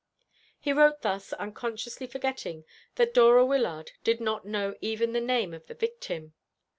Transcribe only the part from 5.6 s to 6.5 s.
the victim.